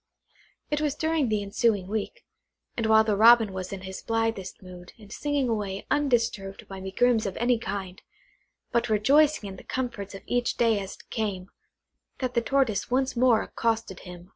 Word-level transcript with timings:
It 0.71 0.81
was 0.81 0.95
during 0.95 1.29
the 1.29 1.43
ensuing 1.43 1.85
week, 1.85 2.25
and 2.75 2.87
while 2.87 3.03
the 3.03 3.15
Robin 3.15 3.53
was 3.53 3.71
in 3.71 3.81
his 3.81 4.01
blithest 4.01 4.63
mood, 4.63 4.93
and 4.97 5.11
singing 5.11 5.47
away 5.47 5.85
undisturbed 5.91 6.67
by 6.67 6.81
megrims 6.81 7.27
of 7.27 7.37
any 7.37 7.59
kind, 7.59 8.01
but 8.71 8.89
rejoicing 8.89 9.47
in 9.47 9.57
the 9.57 9.63
comforts 9.63 10.15
of 10.15 10.23
each 10.25 10.57
day 10.57 10.79
as 10.79 10.95
it 10.95 11.11
came, 11.11 11.51
that 12.17 12.33
the 12.33 12.41
Tortoise 12.41 12.89
once 12.89 13.15
more 13.15 13.43
accosted 13.43 13.99
him. 13.99 14.29